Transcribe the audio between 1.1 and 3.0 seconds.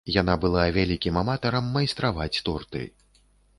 аматарам майстраваць торты.